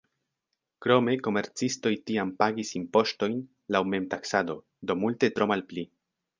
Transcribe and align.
Krome 0.85 1.13
komercistoj 1.27 1.91
tiam 2.09 2.33
pagis 2.41 2.73
impoŝtojn 2.81 3.37
laŭ 3.77 3.85
memtaksado, 3.95 4.59
do 4.91 5.01
multe 5.05 5.35
tro 5.39 5.53
malpli. 5.55 5.89